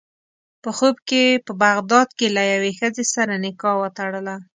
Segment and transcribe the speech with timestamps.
[0.63, 4.35] په خوب کې یې په بغداد کې له یوې ښځې سره نکاح وتړله.